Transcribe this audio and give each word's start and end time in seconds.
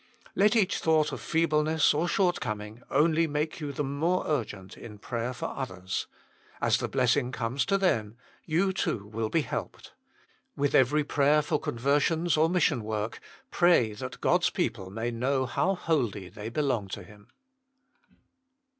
Let 0.35 0.55
each 0.55 0.79
thought 0.79 1.11
of 1.11 1.21
feebleness 1.21 1.93
or 1.93 2.07
shortcoming 2.07 2.81
only 2.89 3.27
make 3.27 3.59
you 3.59 3.71
the 3.71 3.83
more 3.83 4.25
urgent 4.25 4.75
iu 4.75 4.97
prayer 4.97 5.31
for 5.31 5.45
others; 5.49 6.07
as 6.59 6.79
the 6.79 6.87
blessing 6.87 7.31
comes 7.31 7.67
to 7.67 7.77
them, 7.77 8.17
you 8.43 8.73
too 8.73 9.05
will 9.05 9.29
be 9.29 9.41
helped. 9.41 9.93
With 10.57 10.73
every 10.73 11.03
prayer 11.03 11.43
for 11.43 11.59
conversions 11.59 12.35
or 12.35 12.49
mission 12.49 12.83
work, 12.83 13.19
pray 13.51 13.93
that 13.93 14.21
God 14.21 14.41
s 14.41 14.49
people 14.49 14.89
may 14.89 15.11
know 15.11 15.45
how 15.45 15.75
wholly 15.75 16.29
they 16.29 16.49
belong 16.49 16.87
to 16.87 17.03
Him. 17.03 17.27